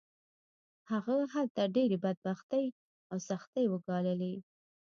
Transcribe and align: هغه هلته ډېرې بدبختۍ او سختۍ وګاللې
هغه 0.91 1.15
هلته 1.33 1.61
ډېرې 1.75 1.97
بدبختۍ 2.03 2.65
او 3.11 3.17
سختۍ 3.29 3.65
وګاللې 3.69 4.35